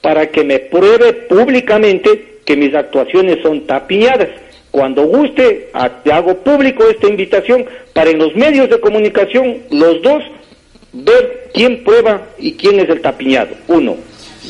para 0.00 0.30
que 0.30 0.44
me 0.44 0.60
pruebe 0.60 1.12
públicamente 1.12 2.33
que 2.44 2.56
mis 2.56 2.74
actuaciones 2.74 3.38
son 3.42 3.66
tapiñadas. 3.66 4.28
Cuando 4.70 5.04
guste, 5.04 5.70
te 6.02 6.12
hago 6.12 6.38
público 6.38 6.84
esta 6.88 7.08
invitación 7.08 7.64
para 7.92 8.10
en 8.10 8.18
los 8.18 8.34
medios 8.34 8.68
de 8.68 8.80
comunicación, 8.80 9.58
los 9.70 10.02
dos, 10.02 10.22
ver 10.92 11.50
quién 11.54 11.84
prueba 11.84 12.26
y 12.38 12.52
quién 12.54 12.80
es 12.80 12.88
el 12.88 13.00
tapiñado. 13.00 13.54
Uno. 13.68 13.96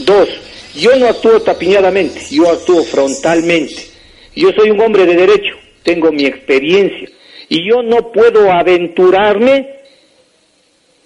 Dos, 0.07 0.29
yo 0.75 0.97
no 0.97 1.07
actúo 1.07 1.41
tapiñadamente, 1.41 2.21
yo 2.31 2.51
actúo 2.51 2.83
frontalmente. 2.85 3.95
Yo 4.35 4.51
soy 4.53 4.71
un 4.71 4.81
hombre 4.81 5.07
de 5.07 5.15
derecho, 5.15 5.55
tengo 5.83 6.11
mi 6.11 6.27
experiencia 6.27 7.09
y 7.49 7.69
yo 7.69 7.83
no 7.83 8.11
puedo 8.11 8.51
aventurarme 8.51 9.69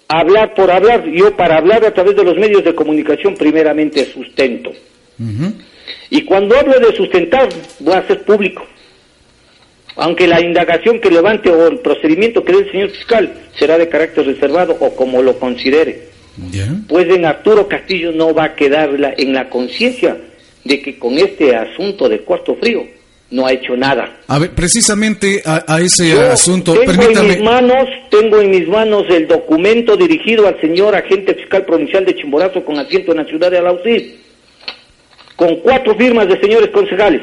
a 0.07 0.19
hablar 0.19 0.55
por 0.55 0.71
hablar. 0.71 1.05
Yo 1.11 1.35
para 1.35 1.57
hablar 1.57 1.85
a 1.85 1.93
través 1.93 2.15
de 2.15 2.23
los 2.23 2.37
medios 2.37 2.63
de 2.63 2.73
comunicación 2.73 3.35
primeramente 3.35 4.05
sustento. 4.05 4.71
Y 6.09 6.23
cuando 6.23 6.57
hablo 6.57 6.79
de 6.79 6.95
sustentar, 6.95 7.49
voy 7.79 7.93
a 7.93 7.99
hacer 7.99 8.23
público. 8.23 8.65
Aunque 9.95 10.27
la 10.27 10.41
indagación 10.41 10.99
que 10.99 11.11
levante 11.11 11.49
o 11.49 11.67
el 11.67 11.79
procedimiento 11.79 12.43
que 12.43 12.53
dé 12.53 12.59
el 12.59 12.71
señor 12.71 12.89
fiscal 12.91 13.33
será 13.57 13.77
de 13.77 13.89
carácter 13.89 14.25
reservado 14.25 14.77
o 14.79 14.95
como 14.95 15.21
lo 15.21 15.37
considere. 15.37 16.09
Pues 16.87 17.09
en 17.09 17.25
Arturo 17.25 17.67
Castillo 17.67 18.13
no 18.13 18.33
va 18.33 18.45
a 18.45 18.55
quedar 18.55 18.89
en 19.17 19.33
la 19.33 19.49
conciencia 19.49 20.15
de 20.63 20.81
que 20.81 20.97
con 20.97 21.17
este 21.17 21.53
asunto 21.55 22.07
de 22.07 22.19
cuarto 22.21 22.55
frío 22.55 22.85
no 23.31 23.45
ha 23.45 23.51
hecho 23.51 23.75
nada. 23.75 24.19
A 24.27 24.39
ver, 24.39 24.51
precisamente 24.51 25.43
a, 25.45 25.79
ese 25.81 26.13
asunto, 26.13 26.73
tengo 26.73 27.03
en 27.03 27.27
mis 27.27 27.41
manos, 27.41 27.85
tengo 28.09 28.39
en 28.39 28.51
mis 28.51 28.67
manos 28.67 29.03
el 29.09 29.27
documento 29.27 29.97
dirigido 29.97 30.47
al 30.47 30.59
señor 30.61 30.95
agente 30.95 31.35
fiscal 31.35 31.65
provincial 31.65 32.05
de 32.05 32.15
Chimborazo 32.15 32.63
con 32.63 32.79
asiento 32.79 33.11
en 33.11 33.17
la 33.17 33.25
ciudad 33.25 33.51
de 33.51 33.57
Alausí 33.57 34.15
con 35.39 35.55
cuatro 35.61 35.95
firmas 35.95 36.27
de 36.27 36.37
señores 36.41 36.69
concejales. 36.69 37.21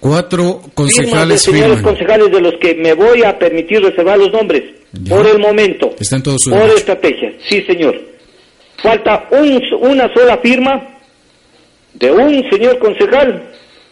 Cuatro 0.00 0.60
concejales 0.74 1.06
firmas 1.06 1.28
de 1.30 1.38
señores 1.38 1.82
concejales 1.82 2.30
de 2.30 2.40
los 2.42 2.54
que 2.60 2.74
me 2.74 2.92
voy 2.92 3.22
a 3.24 3.38
permitir 3.38 3.82
reservar 3.82 4.18
los 4.18 4.30
nombres 4.30 4.64
por 5.08 5.26
el 5.26 5.38
momento. 5.38 5.94
Están 5.98 6.22
todos 6.22 6.44
Por 6.44 6.68
estrategia, 6.76 7.32
sí 7.48 7.62
señor. 7.62 7.98
Falta 8.82 9.30
una 9.30 10.12
sola 10.12 10.36
firma 10.42 10.98
de 11.94 12.12
un 12.12 12.50
señor 12.50 12.78
concejal 12.78 13.42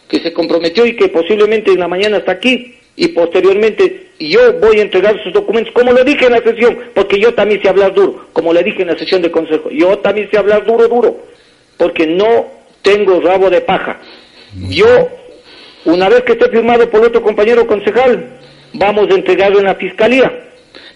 que 0.07 0.21
se 0.21 0.31
comprometió 0.35 0.85
y 0.85 0.95
que 0.95 1.09
posiblemente 1.09 1.71
en 1.71 1.81
la 1.81 1.89
mañana 1.89 2.19
está 2.19 2.33
aquí 2.33 2.75
y 2.95 3.09
posteriormente 3.09 4.09
yo 4.21 4.53
voy 4.61 4.81
a 4.81 4.83
entregar 4.83 5.19
sus 5.25 5.33
documentos, 5.33 5.73
como 5.73 5.95
le 5.95 6.05
dije 6.05 6.27
en 6.27 6.33
la 6.33 6.43
sesión, 6.43 6.79
porque 6.95 7.19
yo 7.19 7.33
también 7.33 7.63
sé 7.63 7.71
hablar 7.71 7.95
duro, 7.95 8.29
como 8.35 8.53
le 8.53 8.63
dije 8.63 8.83
en 8.83 8.89
la 8.89 8.99
sesión 8.99 9.23
de 9.23 9.31
consejo, 9.31 9.71
yo 9.71 9.99
también 10.01 10.29
sé 10.31 10.37
hablar 10.37 10.67
duro, 10.67 10.87
duro, 10.89 11.17
porque 11.79 12.07
no 12.07 12.61
tengo 12.83 13.21
rabo 13.21 13.49
de 13.49 13.61
paja. 13.61 13.99
Yo, 14.69 15.09
una 15.85 16.09
vez 16.09 16.23
que 16.23 16.33
esté 16.33 16.49
firmado 16.51 16.89
por 16.91 17.05
otro 17.05 17.23
compañero 17.23 17.67
concejal, 17.67 18.39
vamos 18.75 19.09
a 19.11 19.15
entregarlo 19.15 19.59
en 19.59 19.67
la 19.67 19.75
fiscalía, 19.75 20.31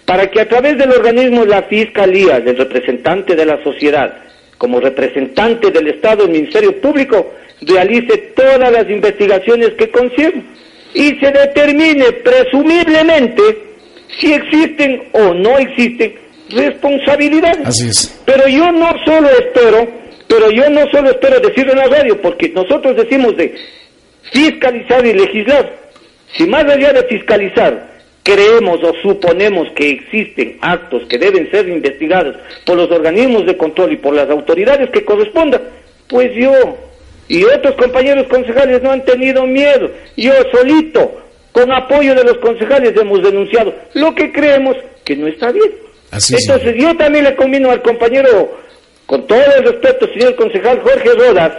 para 0.04 0.30
que 0.30 0.40
a 0.40 0.48
través 0.48 0.78
del 0.78 0.90
organismo 0.90 1.42
de 1.42 1.48
la 1.48 1.62
fiscalía, 1.62 2.40
del 2.40 2.56
representante 2.56 3.34
de 3.34 3.46
la 3.46 3.62
sociedad, 3.62 4.14
como 4.58 4.80
representante 4.80 5.70
del 5.70 5.88
Estado, 5.88 6.24
el 6.24 6.30
Ministerio 6.30 6.80
Público, 6.80 7.32
realice 7.62 8.16
todas 8.34 8.70
las 8.70 8.88
investigaciones 8.88 9.70
que 9.78 9.90
concierne 9.90 10.44
y 10.94 11.10
se 11.18 11.30
determine 11.30 12.04
presumiblemente 12.12 13.42
si 14.18 14.32
existen 14.32 15.08
o 15.12 15.34
no 15.34 15.58
existen 15.58 16.14
responsabilidades. 16.50 17.66
Así 17.66 17.88
es. 17.88 18.22
Pero 18.24 18.48
yo 18.48 18.70
no 18.72 18.92
solo 19.04 19.28
espero, 19.28 19.88
pero 20.28 20.50
yo 20.50 20.68
no 20.70 20.88
solo 20.90 21.10
espero 21.10 21.40
decirlo 21.40 21.72
en 21.72 21.78
la 21.78 21.88
radio, 21.88 22.20
porque 22.20 22.48
nosotros 22.50 22.96
decimos 22.96 23.36
de 23.36 23.54
fiscalizar 24.32 25.04
y 25.06 25.12
legislar. 25.12 25.86
Si 26.36 26.46
más 26.46 26.64
allá 26.64 26.92
de 26.92 27.04
fiscalizar, 27.04 27.96
creemos 28.22 28.80
o 28.82 28.92
suponemos 29.02 29.68
que 29.76 29.90
existen 29.90 30.58
actos 30.60 31.04
que 31.08 31.18
deben 31.18 31.48
ser 31.50 31.68
investigados 31.68 32.34
por 32.64 32.76
los 32.76 32.90
organismos 32.90 33.46
de 33.46 33.56
control 33.56 33.92
y 33.92 33.96
por 33.96 34.14
las 34.14 34.28
autoridades 34.28 34.90
que 34.90 35.04
correspondan, 35.04 35.62
pues 36.08 36.34
yo 36.34 36.76
y 37.28 37.44
otros 37.44 37.74
compañeros 37.74 38.26
concejales 38.28 38.82
no 38.82 38.92
han 38.92 39.04
tenido 39.04 39.46
miedo. 39.46 39.90
Yo 40.16 40.32
solito, 40.52 41.22
con 41.52 41.72
apoyo 41.72 42.14
de 42.14 42.24
los 42.24 42.38
concejales, 42.38 42.96
hemos 42.96 43.22
denunciado 43.22 43.74
lo 43.94 44.14
que 44.14 44.32
creemos 44.32 44.76
que 45.04 45.16
no 45.16 45.26
está 45.26 45.50
bien. 45.50 45.70
Entonces 46.12 46.74
yo 46.76 46.96
también 46.96 47.24
le 47.24 47.34
convino 47.34 47.70
al 47.70 47.82
compañero, 47.82 48.58
con 49.06 49.26
todo 49.26 49.40
el 49.56 49.64
respeto, 49.64 50.08
señor 50.12 50.34
concejal 50.36 50.80
Jorge 50.80 51.10
Rodas, 51.14 51.52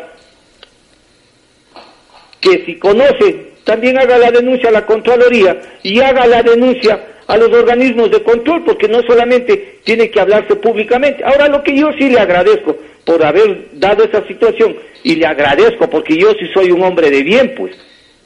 que 2.40 2.66
si 2.66 2.78
conoce, 2.78 3.54
también 3.64 3.98
haga 3.98 4.18
la 4.18 4.32
denuncia 4.32 4.70
a 4.70 4.74
la 4.74 4.86
Contraloría 4.86 5.60
y 5.84 6.00
haga 6.00 6.28
la 6.28 6.44
denuncia 6.44 7.00
a 7.28 7.38
los 7.38 7.52
organismos 7.52 8.12
de 8.12 8.24
control, 8.24 8.64
porque 8.64 8.88
no 8.88 9.02
solamente 9.02 9.80
tiene 9.84 10.10
que 10.10 10.20
hablarse 10.20 10.56
públicamente. 10.56 11.24
Ahora 11.24 11.48
lo 11.50 11.64
que 11.64 11.76
yo 11.76 11.92
sí 11.98 12.10
le 12.10 12.20
agradezco, 12.20 12.78
por 13.08 13.24
haber 13.24 13.70
dado 13.74 14.04
esa 14.04 14.26
situación 14.28 14.76
y 15.02 15.16
le 15.16 15.26
agradezco 15.26 15.90
porque 15.90 16.18
yo 16.18 16.34
sí 16.34 16.46
soy 16.54 16.72
un 16.72 16.84
hombre 16.84 17.10
de 17.10 17.24
bien, 17.24 17.56
pues, 17.56 17.74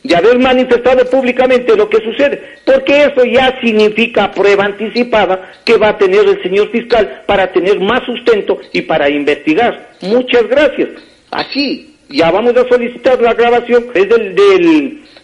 de 0.03 0.15
haber 0.15 0.39
manifestado 0.39 1.05
públicamente 1.09 1.75
lo 1.75 1.89
que 1.89 2.03
sucede, 2.03 2.41
porque 2.65 3.03
eso 3.03 3.23
ya 3.25 3.59
significa 3.61 4.31
prueba 4.31 4.65
anticipada 4.65 5.53
que 5.63 5.77
va 5.77 5.89
a 5.89 5.97
tener 5.97 6.27
el 6.27 6.41
señor 6.41 6.69
fiscal 6.71 7.23
para 7.25 7.51
tener 7.51 7.79
más 7.79 8.03
sustento 8.05 8.59
y 8.73 8.81
para 8.81 9.09
investigar. 9.09 9.91
Muchas 10.01 10.47
gracias. 10.47 10.89
Así, 11.29 11.95
ya 12.09 12.31
vamos 12.31 12.55
a 12.57 12.67
solicitar 12.67 13.21
la 13.21 13.33
grabación 13.33 13.85
es 13.93 14.09
del, 14.09 14.35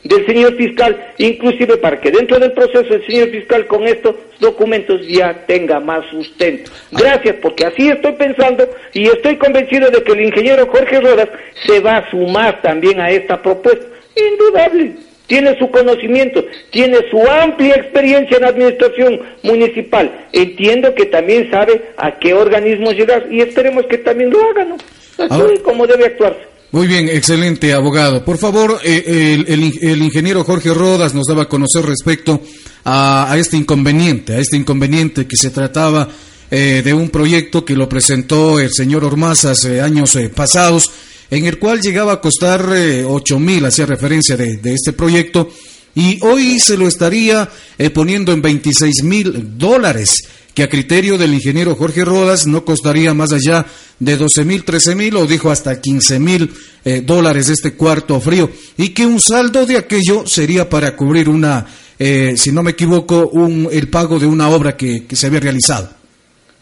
del 0.03 0.25
señor 0.25 0.55
fiscal, 0.55 1.13
inclusive 1.17 1.77
para 1.77 1.99
que 1.99 2.11
dentro 2.11 2.39
del 2.39 2.53
proceso 2.53 2.93
el 2.93 3.05
señor 3.05 3.29
fiscal 3.29 3.67
con 3.67 3.85
estos 3.87 4.15
documentos 4.39 5.05
ya 5.07 5.45
tenga 5.45 5.79
más 5.79 6.05
sustento. 6.09 6.71
Gracias, 6.91 7.35
porque 7.41 7.65
así 7.65 7.89
estoy 7.89 8.13
pensando 8.13 8.69
y 8.93 9.07
estoy 9.07 9.35
convencido 9.37 9.89
de 9.89 10.03
que 10.03 10.11
el 10.13 10.21
ingeniero 10.21 10.67
Jorge 10.67 11.01
Rodas 11.01 11.29
se 11.65 11.79
va 11.79 11.97
a 11.97 12.09
sumar 12.09 12.61
también 12.61 12.99
a 13.01 13.09
esta 13.09 13.41
propuesta. 13.41 13.96
Indudable. 14.31 14.95
Tiene 15.27 15.57
su 15.59 15.69
conocimiento, 15.69 16.43
tiene 16.71 16.99
su 17.11 17.21
amplia 17.27 17.75
experiencia 17.75 18.37
en 18.37 18.45
administración 18.45 19.19
municipal. 19.43 20.27
Entiendo 20.31 20.95
que 20.95 21.05
también 21.07 21.51
sabe 21.51 21.89
a 21.97 22.17
qué 22.17 22.33
organismos 22.33 22.93
llegar 22.93 23.27
y 23.29 23.41
esperemos 23.41 23.85
que 23.87 23.97
también 23.97 24.29
lo 24.29 24.41
haga, 24.49 24.63
¿no? 24.63 24.77
Así 25.17 25.59
como 25.63 25.85
debe 25.85 26.05
actuarse. 26.05 26.47
Muy 26.71 26.85
bien, 26.87 27.07
excelente 27.07 27.73
abogado. 27.73 28.25
Por 28.25 28.37
favor, 28.37 28.79
eh, 28.83 29.43
el, 29.47 30.03
ingeniero 30.03 30.43
Jorge 30.43 30.73
Rodas 30.73 31.13
nos 31.13 31.25
daba 31.25 31.43
a 31.43 31.49
conocer 31.49 31.85
respecto 31.85 32.41
a, 32.83 33.33
este 33.37 33.55
inconveniente, 33.55 34.33
a 34.33 34.39
este 34.39 34.57
inconveniente 34.57 35.25
que 35.25 35.37
se 35.37 35.49
trataba 35.49 36.09
eh, 36.51 36.81
de 36.83 36.93
un 36.93 37.09
proyecto 37.09 37.63
que 37.63 37.75
lo 37.75 37.87
presentó 37.87 38.59
el 38.59 38.71
señor 38.71 39.05
Ormaza 39.05 39.51
hace 39.51 39.79
años 39.79 40.15
eh, 40.17 40.29
pasados, 40.29 40.91
en 41.29 41.45
el 41.45 41.59
cual 41.59 41.81
llegaba 41.81 42.13
a 42.13 42.21
costar 42.21 42.67
ocho 43.07 43.39
mil, 43.39 43.65
hacía 43.65 43.85
referencia 43.85 44.37
de, 44.37 44.57
de, 44.57 44.73
este 44.73 44.93
proyecto, 44.93 45.49
y 45.95 46.19
hoy 46.21 46.59
se 46.59 46.77
lo 46.77 46.87
estaría 46.87 47.49
poniendo 47.93 48.31
en 48.31 48.41
26 48.41 49.03
mil 49.03 49.57
dólares 49.57 50.23
que 50.57 50.63
a 50.63 50.69
criterio 50.69 51.19
del 51.19 51.35
ingeniero 51.35 51.75
Jorge 51.75 52.03
Rodas 52.03 52.47
no 52.47 52.65
costaría 52.65 53.13
más 53.13 53.31
allá 53.31 53.67
de 53.99 54.17
12 54.17 54.43
mil, 54.43 54.63
13 54.63 54.95
mil 54.95 55.15
o 55.15 55.27
dijo 55.27 55.51
hasta 55.51 55.79
15 55.79 56.17
mil 56.17 56.51
eh, 56.83 57.03
dólares 57.05 57.47
este 57.49 57.75
cuarto 57.75 58.19
frío 58.19 58.49
y 58.75 58.89
que 58.89 59.05
un 59.05 59.21
saldo 59.21 59.67
de 59.67 59.77
aquello 59.77 60.25
sería 60.25 60.67
para 60.67 60.95
cubrir 60.95 61.29
una, 61.29 61.63
eh, 61.99 62.33
si 62.37 62.51
no 62.51 62.63
me 62.63 62.71
equivoco, 62.71 63.27
un, 63.27 63.69
el 63.71 63.87
pago 63.89 64.17
de 64.17 64.25
una 64.25 64.49
obra 64.49 64.75
que, 64.75 65.05
se 65.11 65.27
había 65.27 65.41
realizado. 65.41 65.91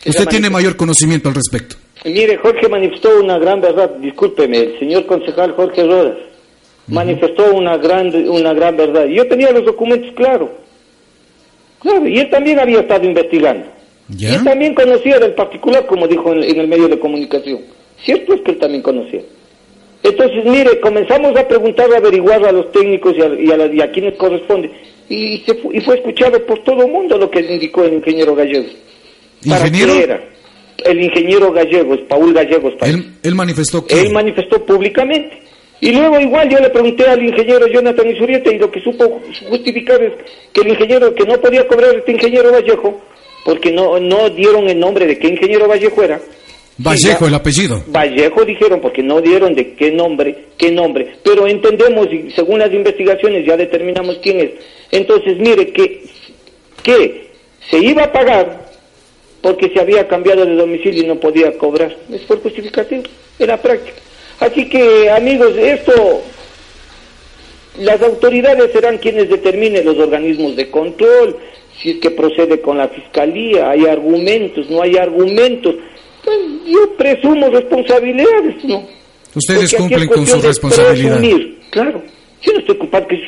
Usted 0.05 0.27
tiene 0.27 0.49
mayor 0.49 0.75
conocimiento 0.75 1.29
al 1.29 1.35
respecto. 1.35 1.77
Mire, 2.05 2.37
Jorge 2.37 2.69
manifestó 2.69 3.19
una 3.19 3.37
gran 3.39 3.61
verdad, 3.61 3.89
discúlpeme, 3.97 4.59
el 4.59 4.79
señor 4.79 5.05
concejal 5.05 5.53
Jorge 5.53 5.83
Rodas 5.83 6.17
manifestó 6.87 7.53
una 7.53 7.77
gran, 7.77 8.13
una 8.29 8.53
gran 8.53 8.77
verdad. 8.77 9.05
Yo 9.05 9.27
tenía 9.27 9.51
los 9.51 9.65
documentos 9.65 10.11
claros. 10.13 10.49
Claro, 11.79 12.07
y 12.07 12.19
él 12.19 12.29
también 12.29 12.59
había 12.59 12.81
estado 12.81 13.05
investigando. 13.05 13.67
Y 14.17 14.37
también 14.43 14.75
conocía 14.75 15.19
del 15.19 15.33
particular, 15.33 15.85
como 15.87 16.07
dijo 16.07 16.31
en, 16.33 16.59
el 16.59 16.67
medio 16.67 16.87
de 16.87 16.99
comunicación. 16.99 17.61
Cierto 18.03 18.33
es 18.33 18.41
que 18.41 18.51
él 18.51 18.59
también 18.59 18.83
conocía. 18.83 19.21
Entonces, 20.03 20.45
mire, 20.45 20.79
comenzamos 20.79 21.35
a 21.35 21.47
preguntar, 21.47 21.91
a 21.91 21.97
averiguar 21.97 22.45
a 22.45 22.51
los 22.51 22.71
técnicos 22.71 23.15
y 23.17 23.21
a, 23.21 23.65
y 23.65 23.81
a, 23.81 23.91
quienes 23.91 24.15
corresponde. 24.15 24.69
Y, 25.09 25.39
se 25.39 25.55
fue, 25.55 25.77
y 25.77 25.81
fue 25.81 25.95
escuchado 25.95 26.43
por 26.45 26.63
todo 26.63 26.83
el 26.83 26.91
mundo 26.91 27.17
lo 27.17 27.31
que 27.31 27.39
indicó 27.39 27.83
el 27.83 27.93
ingeniero 27.93 28.35
Gallegos. 28.35 28.75
¿Para 29.47 29.67
¿Ingeniero? 29.67 29.93
era? 29.95 30.23
El 30.85 31.01
ingeniero 31.01 31.51
Gallegos, 31.51 31.99
Paul 32.07 32.33
Gallegos. 32.33 32.73
Él, 32.81 33.11
él, 33.23 33.35
manifestó 33.35 33.85
que... 33.85 33.99
Él 33.99 34.13
manifestó 34.13 34.63
públicamente. 34.65 35.41
Y 35.81 35.91
luego 35.91 36.19
igual 36.19 36.49
yo 36.49 36.59
le 36.59 36.69
pregunté 36.69 37.05
al 37.05 37.23
ingeniero 37.23 37.67
Jonathan 37.67 38.09
Isurieta 38.09 38.51
y 38.51 38.59
lo 38.59 38.71
que 38.71 38.81
supo 38.81 39.21
justificar 39.49 40.01
es 40.01 40.13
que 40.53 40.61
el 40.61 40.69
ingeniero, 40.69 41.13
que 41.13 41.25
no 41.25 41.39
podía 41.41 41.67
cobrar 41.67 41.95
este 41.95 42.13
ingeniero 42.13 42.51
Vallejo, 42.51 43.01
porque 43.43 43.71
no, 43.71 43.99
no 43.99 44.29
dieron 44.29 44.69
el 44.69 44.79
nombre 44.79 45.05
de 45.05 45.19
qué 45.19 45.27
ingeniero 45.27 45.67
Vallejo 45.67 46.01
era. 46.01 46.21
Vallejo, 46.77 47.27
el 47.27 47.33
apellido. 47.33 47.83
Vallejo 47.87 48.43
dijeron 48.45 48.81
porque 48.81 49.01
no 49.01 49.21
dieron 49.21 49.53
de 49.53 49.73
qué 49.75 49.91
nombre, 49.91 50.45
qué 50.57 50.71
nombre, 50.71 51.17
pero 51.23 51.47
entendemos 51.47 52.07
y 52.11 52.31
según 52.31 52.59
las 52.59 52.73
investigaciones 52.73 53.45
ya 53.45 53.55
determinamos 53.55 54.19
quién 54.21 54.39
es. 54.39 54.51
Entonces, 54.91 55.37
mire 55.37 55.71
que 55.71 56.03
que 56.85 57.31
se 57.71 57.79
iba 57.79 58.03
a 58.03 58.11
pagar 58.11 58.64
porque 59.45 59.69
se 59.69 59.79
había 59.79 60.07
cambiado 60.07 60.43
de 60.43 60.55
domicilio 60.55 61.03
y 61.03 61.05
no 61.05 61.19
podía 61.19 61.55
cobrar. 61.55 61.95
Es 62.11 62.21
por 62.21 62.41
justificativo, 62.41 63.03
era 63.37 63.61
práctica. 63.61 63.97
Así 64.39 64.67
que, 64.67 65.07
amigos, 65.11 65.55
esto 65.55 66.23
las 67.77 68.01
autoridades 68.01 68.71
serán 68.71 68.97
quienes 68.97 69.29
determinen 69.29 69.85
los 69.85 69.99
organismos 69.99 70.55
de 70.55 70.71
control, 70.71 71.37
si 71.79 71.91
es 71.91 71.97
que 71.97 72.09
procede 72.09 72.59
con 72.59 72.79
la 72.79 72.87
fiscalía, 72.87 73.69
hay 73.69 73.85
argumentos, 73.85 74.67
no 74.67 74.81
hay 74.81 74.97
argumentos, 74.97 75.75
pues 76.23 76.37
yo 76.65 76.97
presumo 76.97 77.47
responsabilidades, 77.51 78.63
¿no? 78.63 78.83
Ustedes 79.35 79.75
cumplen 79.75 80.07
con 80.07 80.25
su 80.25 80.41
responsabilidad. 80.41 81.21
claro. 81.69 82.01
Yo 82.45 82.53
no 82.53 82.59
estoy 82.59 82.75
ocupado 82.75 83.07
que 83.07 83.25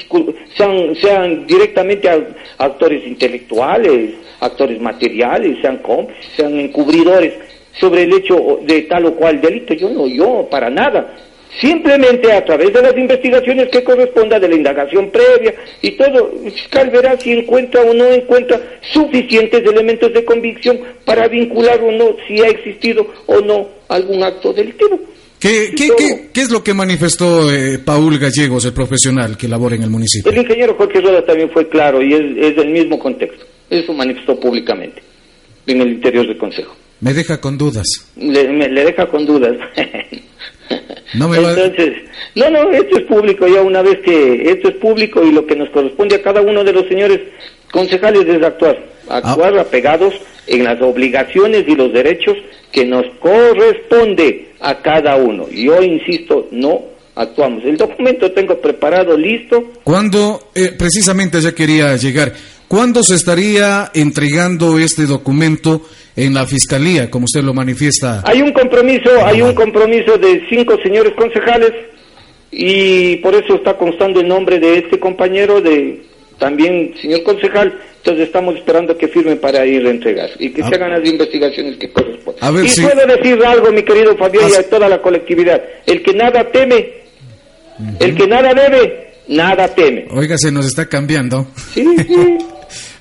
sean, 0.55 0.95
sean 0.95 1.47
directamente 1.47 2.07
actores 2.57 3.05
intelectuales, 3.07 4.12
actores 4.39 4.79
materiales, 4.79 5.57
sean 5.62 5.77
cómplices, 5.77 6.25
sean 6.36 6.59
encubridores 6.59 7.33
sobre 7.79 8.03
el 8.03 8.13
hecho 8.13 8.59
de 8.63 8.83
tal 8.83 9.05
o 9.07 9.15
cual 9.15 9.41
delito. 9.41 9.74
Yo 9.74 9.89
no, 9.89 10.07
yo, 10.07 10.47
para 10.51 10.69
nada. 10.69 11.15
Simplemente 11.59 12.31
a 12.31 12.45
través 12.45 12.71
de 12.71 12.81
las 12.83 12.95
investigaciones 12.95 13.69
que 13.69 13.83
corresponda, 13.83 14.39
de 14.39 14.50
la 14.50 14.55
indagación 14.55 15.09
previa 15.09 15.55
y 15.81 15.91
todo, 15.91 16.31
el 16.43 16.51
fiscal 16.51 16.91
verá 16.91 17.17
si 17.19 17.31
encuentra 17.31 17.81
o 17.81 17.93
no 17.93 18.05
encuentra 18.05 18.59
suficientes 18.93 19.65
elementos 19.65 20.13
de 20.13 20.24
convicción 20.24 20.79
para 21.05 21.27
vincular 21.27 21.81
o 21.81 21.91
no 21.91 22.15
si 22.27 22.43
ha 22.43 22.50
existido 22.50 23.07
o 23.25 23.39
no 23.41 23.69
algún 23.88 24.21
acto 24.21 24.53
delictivo. 24.53 25.00
¿Qué, 25.39 25.74
qué, 25.77 26.29
qué, 26.34 26.41
es 26.41 26.50
lo 26.50 26.63
que 26.63 26.74
manifestó 26.74 27.51
eh, 27.53 27.77
Paul 27.79 28.17
Gallegos, 28.17 28.65
el 28.65 28.74
profesional 28.74 29.38
que 29.38 29.48
labora 29.48 29.75
en 29.75 29.84
el 29.84 29.89
municipio? 29.89 30.32
El 30.32 30.39
ingeniero 30.39 30.75
Jorge 30.75 31.00
Roda 31.00 31.24
también 31.25 31.50
fue 31.51 31.70
claro 31.70 32.01
y 32.01 32.13
es, 32.13 32.56
del 32.56 32.70
mismo 32.70 32.98
contexto. 32.98 33.46
Eso 33.70 33.94
manifestó 33.94 34.39
públicamente 34.39 35.01
en 35.67 35.82
el 35.82 35.89
interior 35.89 36.25
del 36.27 36.38
Consejo. 36.38 36.75
Me 37.01 37.13
deja 37.13 37.39
con 37.39 37.58
dudas. 37.58 37.86
Le, 38.15 38.48
me, 38.50 38.67
le 38.70 38.86
deja 38.86 39.08
con 39.08 39.25
dudas. 39.25 39.56
No 41.13 41.29
me 41.29 41.39
va- 41.39 41.51
Entonces, 41.51 41.94
no, 42.36 42.50
no, 42.50 42.70
esto 42.72 42.98
es 42.98 43.03
público 43.06 43.48
ya 43.48 43.62
una 43.62 43.82
vez 43.82 44.00
que 44.03 44.50
esto 44.51 44.67
es 44.67 44.75
público 44.75 45.24
y 45.24 45.32
lo 45.32 45.46
que 45.46 45.56
nos 45.56 45.70
corresponde 45.70 46.15
a 46.17 46.22
cada 46.22 46.41
uno 46.41 46.62
de 46.65 46.74
los 46.74 46.86
señores 46.89 47.22
concejales 47.72 48.27
es 48.27 48.44
actuar, 48.44 48.77
actuar 49.08 49.58
apegados 49.58 50.13
en 50.48 50.63
las 50.63 50.82
obligaciones 50.82 51.66
y 51.68 51.75
los 51.75 51.94
derechos 51.94 52.38
que 52.72 52.86
nos 52.86 53.06
corresponde 53.20 54.50
a 54.60 54.82
cada 54.82 55.16
uno. 55.18 55.48
Yo 55.50 55.82
insisto, 55.82 56.48
no 56.51 56.82
actuamos. 57.16 57.63
El 57.66 57.77
documento 57.77 58.32
tengo 58.32 58.60
preparado, 58.60 59.18
listo. 59.18 59.74
¿Cuándo, 59.84 60.50
eh, 60.56 60.72
precisamente 60.77 61.42
ya 61.42 61.54
quería 61.54 61.96
llegar, 61.98 62.34
cuándo 62.68 63.04
se 63.04 63.16
estaría 63.16 63.92
entregando 63.94 64.80
este 64.80 65.06
documento 65.06 65.82
en 66.16 66.34
la 66.34 66.46
fiscalía, 66.46 67.10
como 67.10 67.25
usted 67.25 67.44
lo 67.44 67.54
manifiesta? 67.54 68.24
Hay 68.25 68.42
un 68.42 68.51
compromiso, 68.51 69.10
hay 69.25 69.42
un 69.42 69.54
compromiso 69.54 70.18
de 70.18 70.44
cinco 70.50 70.77
señores 70.82 71.13
concejales 71.16 71.72
y 72.51 73.18
por 73.18 73.36
eso 73.36 73.56
está 73.56 73.77
constando 73.77 74.20
el 74.20 74.27
nombre 74.27 74.60
de 74.60 74.80
este 74.80 75.00
compañero, 75.00 75.62
de 75.62 76.01
también 76.39 76.94
señor 77.01 77.24
concejal. 77.24 77.80
Entonces 78.07 78.27
estamos 78.27 78.55
esperando 78.55 78.97
que 78.97 79.09
firmen 79.09 79.37
para 79.37 79.65
ir 79.65 79.85
a 79.85 79.89
entregar 79.89 80.29
y 80.39 80.49
que 80.51 80.61
Ah. 80.63 80.69
se 80.69 80.75
hagan 80.75 80.91
las 80.91 81.05
investigaciones 81.09 81.75
que 81.77 81.91
corresponden. 81.91 82.41
A 82.41 82.51
ver 82.51 82.63
y 82.65 82.69
si- 82.69 82.81
puedo 82.81 83.05
decir 83.05 83.43
algo, 83.45 83.69
mi 83.73 83.83
querido 83.83 84.15
Fabián, 84.15 84.49
y 84.49 84.55
a 84.55 84.69
toda 84.69 84.87
la 84.87 85.01
colectividad. 85.01 85.61
El 85.85 86.01
que 86.01 86.13
nada 86.13 86.49
teme, 86.49 86.87
el 87.99 88.15
que 88.15 88.25
nada 88.25 88.53
debe, 88.53 89.11
nada 89.27 89.67
teme. 89.75 90.07
Oiga, 90.11 90.37
se 90.37 90.53
nos 90.53 90.65
está 90.65 90.85
cambiando. 90.85 91.47
Sí, 91.73 91.83
sí. 92.07 92.37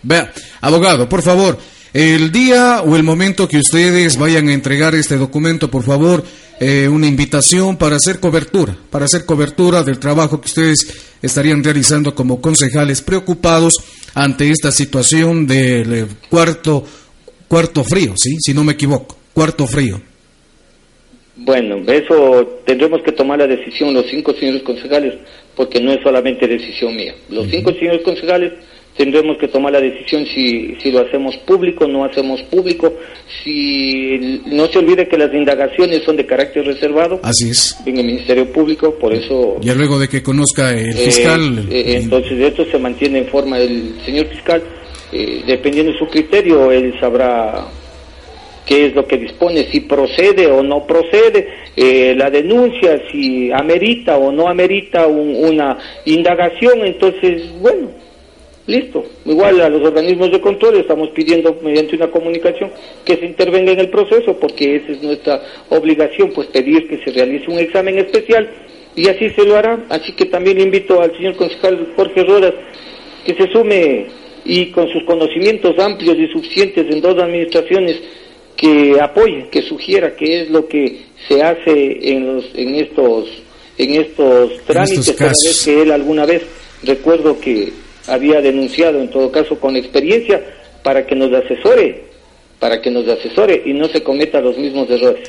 Vea, 0.03 0.33
abogado, 0.61 1.09
por 1.09 1.23
favor, 1.23 1.57
el 1.95 2.33
día 2.33 2.83
o 2.85 2.97
el 2.97 3.05
momento 3.05 3.47
que 3.47 3.59
ustedes 3.59 4.19
vayan 4.19 4.49
a 4.49 4.55
entregar 4.55 4.97
este 4.97 5.17
documento, 5.17 5.71
por 5.71 5.85
favor, 5.85 6.25
eh, 6.59 6.89
una 6.91 7.07
invitación 7.07 7.77
para 7.77 7.95
hacer 7.95 8.19
cobertura, 8.19 8.77
para 8.91 9.05
hacer 9.05 9.25
cobertura 9.25 9.85
del 9.85 10.01
trabajo 10.01 10.41
que 10.41 10.47
ustedes 10.49 11.07
estarían 11.23 11.63
realizando 11.63 12.13
como 12.13 12.41
concejales 12.41 13.03
preocupados 13.03 13.75
ante 14.17 14.51
esta 14.51 14.73
situación 14.73 15.47
del 15.47 15.93
eh, 15.93 16.07
cuarto, 16.31 16.83
cuarto 17.47 17.85
frío, 17.85 18.15
¿sí? 18.17 18.37
Si 18.41 18.55
no 18.55 18.65
me 18.65 18.73
equivoco, 18.73 19.15
cuarto 19.35 19.67
frío. 19.67 20.01
Bueno, 21.37 21.83
eso 21.87 22.63
tendremos 22.65 23.03
que 23.03 23.13
tomar 23.13 23.39
la 23.39 23.47
decisión 23.47 23.93
los 23.93 24.07
cinco 24.07 24.33
señores 24.33 24.63
concejales, 24.63 25.15
porque 25.55 25.83
no 25.83 25.93
es 25.93 26.03
solamente 26.03 26.49
decisión 26.49 26.97
mía. 26.97 27.15
Los 27.29 27.47
cinco 27.49 27.75
señores 27.75 28.01
concejales 28.03 28.55
tendremos 28.97 29.37
que 29.39 29.49
tomar 29.49 29.73
la 29.73 29.81
decisión 29.81 30.25
si, 30.27 30.75
si 30.83 30.91
lo 30.91 31.01
hacemos 31.01 31.37
público, 31.39 31.87
no 31.87 32.05
hacemos 32.05 32.43
público, 32.45 32.93
si 33.45 34.41
no 34.47 34.67
se 34.67 34.79
olvide 34.79 35.07
que 35.09 35.19
las 35.19 35.33
indagaciones 35.35 36.03
son 36.05 36.17
de 36.17 36.27
carácter 36.27 36.65
reservado 36.65 37.21
Así 37.23 37.51
es. 37.51 37.77
en 37.87 37.99
el 37.99 38.05
Ministerio 38.07 38.51
Público, 38.53 38.95
por 38.99 39.13
eso 39.15 39.57
Ya 39.61 39.75
luego 39.75 39.99
de 39.99 40.09
que 40.09 40.23
conozca 40.23 40.71
el 40.71 40.91
eh, 40.91 40.93
fiscal. 40.95 41.67
eh, 41.71 41.99
entonces 42.03 42.41
esto 42.41 42.65
se 42.67 42.79
mantiene 42.79 43.19
en 43.19 43.27
forma 43.27 43.59
del 43.59 43.95
señor 44.05 44.27
fiscal, 44.27 44.63
eh, 45.13 45.43
dependiendo 45.47 45.93
de 45.93 45.99
su 45.99 46.07
criterio, 46.09 46.73
él 46.73 46.95
sabrá 46.99 47.67
qué 48.67 48.87
es 48.87 48.95
lo 48.97 49.07
que 49.07 49.17
dispone, 49.19 49.65
si 49.71 49.81
procede 49.81 50.47
o 50.49 50.63
no 50.63 50.85
procede, 50.87 51.49
eh, 51.77 52.15
la 52.17 52.31
denuncia, 52.31 53.01
si 53.13 53.53
amerita 53.53 54.17
o 54.17 54.33
no 54.33 54.49
amerita 54.49 55.07
un- 55.07 55.37
una 55.37 55.79
indagación, 56.05 56.81
entonces, 56.85 57.43
bueno, 57.61 57.91
listo. 58.67 59.05
Igual 59.25 59.61
a 59.61 59.69
los 59.69 59.83
organismos 59.83 60.31
de 60.31 60.41
control 60.41 60.77
estamos 60.77 61.11
pidiendo 61.11 61.57
mediante 61.63 61.97
una 61.97 62.11
comunicación 62.11 62.71
que 63.05 63.17
se 63.17 63.27
intervenga 63.27 63.73
en 63.73 63.81
el 63.81 63.91
proceso, 63.91 64.37
porque 64.39 64.77
esa 64.77 64.93
es 64.93 65.03
nuestra 65.03 65.41
obligación, 65.71 66.33
pues 66.33 66.49
pedir 66.49 66.89
que 66.89 66.99
se 67.05 67.13
realice 67.13 67.51
un 67.51 67.59
examen 67.59 67.99
especial 67.99 68.49
y 68.95 69.09
así 69.09 69.31
se 69.31 69.45
lo 69.45 69.57
hará. 69.57 69.85
Así 69.89 70.13
que 70.13 70.27
también 70.27 70.59
le 70.59 70.65
invito 70.65 71.01
al 71.01 71.15
señor 71.17 71.37
concejal 71.37 71.93
Jorge 71.97 72.25
Rodas 72.25 72.55
que 73.25 73.35
se 73.35 73.51
sume 73.53 74.07
y 74.45 74.67
con 74.67 74.89
sus 74.91 75.03
conocimientos 75.05 75.79
amplios 75.79 76.17
y 76.19 76.29
suficientes 76.29 76.87
en 76.89 77.01
dos 77.01 77.19
administraciones 77.19 78.01
que 78.57 78.97
apoye, 79.01 79.49
que 79.51 79.63
sugiera 79.63 80.15
qué 80.17 80.43
es 80.43 80.51
lo 80.51 80.67
que 80.67 81.03
se 81.29 81.43
hace 81.43 81.99
en 82.13 82.27
los 82.27 82.45
en 82.55 82.77
estos 82.77 83.29
en 83.77 84.01
estos 84.01 84.61
trámites 84.63 85.01
estos 85.01 85.17
toda 85.17 85.29
casos. 85.31 85.45
vez 85.45 85.65
que 85.65 85.83
él 85.83 85.91
alguna 85.91 86.25
vez 86.25 86.43
recuerdo 86.83 87.39
que 87.39 87.73
había 88.07 88.41
denunciado 88.41 89.01
en 89.01 89.11
todo 89.11 89.31
caso 89.31 89.59
con 89.59 89.77
experiencia 89.77 90.43
para 90.83 91.07
que 91.07 91.15
nos 91.15 91.33
asesore 91.33 92.07
para 92.59 92.81
que 92.81 92.91
nos 92.91 93.07
asesore 93.09 93.63
y 93.65 93.73
no 93.73 93.89
se 93.89 94.03
cometa 94.03 94.41
los 94.41 94.57
mismos 94.59 94.89
errores. 94.91 95.29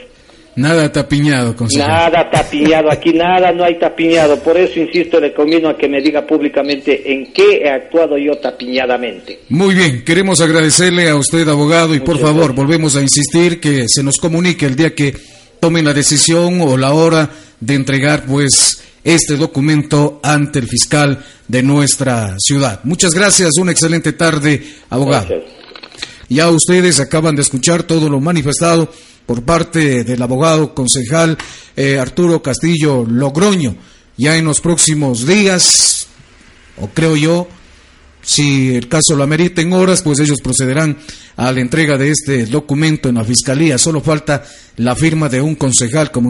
Nada 0.55 0.91
tapiñado, 0.91 1.55
consejero. 1.55 1.87
Nada 1.87 2.31
tapiñado, 2.31 2.91
aquí 2.91 3.13
nada, 3.13 3.51
no 3.51 3.63
hay 3.63 3.77
tapiñado. 3.77 4.39
Por 4.39 4.57
eso, 4.57 4.79
insisto, 4.79 5.19
le 5.19 5.31
conviene 5.31 5.69
a 5.69 5.77
que 5.77 5.87
me 5.87 6.01
diga 6.01 6.25
públicamente 6.25 7.13
en 7.13 7.31
qué 7.31 7.61
he 7.63 7.69
actuado 7.69 8.17
yo 8.17 8.35
tapiñadamente. 8.39 9.41
Muy 9.49 9.75
bien, 9.75 10.03
queremos 10.03 10.41
agradecerle 10.41 11.09
a 11.09 11.15
usted, 11.15 11.47
abogado, 11.47 11.93
y 11.93 11.99
por 11.99 12.17
favor, 12.17 12.37
gracias. 12.37 12.55
volvemos 12.55 12.95
a 12.95 13.01
insistir 13.01 13.59
que 13.59 13.85
se 13.87 14.01
nos 14.01 14.17
comunique 14.17 14.65
el 14.65 14.75
día 14.75 14.95
que 14.95 15.13
tomen 15.59 15.85
la 15.85 15.93
decisión 15.93 16.61
o 16.61 16.77
la 16.77 16.93
hora 16.93 17.29
de 17.59 17.73
entregar, 17.75 18.25
pues, 18.25 18.81
este 19.03 19.37
documento 19.37 20.19
ante 20.21 20.59
el 20.59 20.67
fiscal 20.67 21.23
de 21.47 21.63
nuestra 21.63 22.35
ciudad. 22.39 22.81
Muchas 22.83 23.13
gracias, 23.13 23.57
una 23.57 23.71
excelente 23.71 24.13
tarde, 24.13 24.61
abogado. 24.89 25.27
Gracias. 25.29 25.57
Ya 26.29 26.49
ustedes 26.49 26.99
acaban 26.99 27.35
de 27.35 27.41
escuchar 27.41 27.83
todo 27.83 28.09
lo 28.09 28.19
manifestado 28.19 28.91
por 29.25 29.43
parte 29.43 30.03
del 30.03 30.21
abogado 30.21 30.73
concejal 30.73 31.37
eh, 31.75 31.99
Arturo 31.99 32.41
Castillo 32.41 33.05
Logroño. 33.05 33.75
Ya 34.17 34.35
en 34.35 34.45
los 34.45 34.59
próximos 34.59 35.25
días, 35.25 36.07
o 36.81 36.87
creo 36.87 37.15
yo, 37.15 37.47
si 38.27 38.75
el 38.75 38.89
caso 38.89 39.15
lo 39.15 39.23
amerita 39.23 39.61
en 39.61 39.71
horas, 39.71 40.01
pues 40.01 40.19
ellos 40.19 40.41
procederán 40.41 40.97
a 41.37 41.49
la 41.53 41.61
entrega 41.61 41.97
de 41.97 42.09
este 42.09 42.45
documento 42.45 43.07
en 43.07 43.15
la 43.15 43.23
fiscalía. 43.23 43.77
Solo 43.77 44.01
falta 44.01 44.43
la 44.75 44.97
firma 44.97 45.29
de 45.29 45.39
un 45.39 45.55
concejal 45.55 46.11
como 46.11 46.25